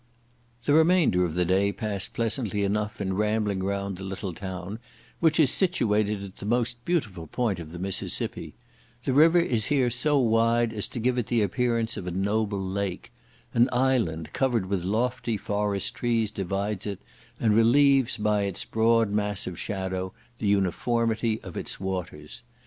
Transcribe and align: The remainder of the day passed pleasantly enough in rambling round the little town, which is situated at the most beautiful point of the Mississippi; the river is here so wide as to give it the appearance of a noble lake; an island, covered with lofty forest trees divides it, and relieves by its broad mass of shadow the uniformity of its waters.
The 0.65 0.73
remainder 0.73 1.25
of 1.25 1.35
the 1.35 1.45
day 1.45 1.71
passed 1.71 2.15
pleasantly 2.15 2.63
enough 2.63 2.99
in 2.99 3.13
rambling 3.13 3.61
round 3.61 3.97
the 3.97 4.03
little 4.03 4.33
town, 4.33 4.79
which 5.19 5.39
is 5.39 5.51
situated 5.51 6.23
at 6.23 6.37
the 6.37 6.45
most 6.47 6.83
beautiful 6.85 7.27
point 7.27 7.59
of 7.59 7.71
the 7.71 7.77
Mississippi; 7.77 8.55
the 9.03 9.13
river 9.13 9.37
is 9.37 9.65
here 9.65 9.91
so 9.91 10.17
wide 10.17 10.73
as 10.73 10.87
to 10.87 10.99
give 10.99 11.19
it 11.19 11.27
the 11.27 11.43
appearance 11.43 11.97
of 11.97 12.07
a 12.07 12.17
noble 12.17 12.59
lake; 12.65 13.11
an 13.53 13.69
island, 13.71 14.33
covered 14.33 14.65
with 14.65 14.83
lofty 14.83 15.37
forest 15.37 15.93
trees 15.93 16.31
divides 16.31 16.87
it, 16.87 16.99
and 17.39 17.53
relieves 17.53 18.17
by 18.17 18.41
its 18.41 18.65
broad 18.65 19.11
mass 19.11 19.45
of 19.45 19.59
shadow 19.59 20.13
the 20.39 20.47
uniformity 20.47 21.39
of 21.43 21.55
its 21.55 21.79
waters. 21.79 22.41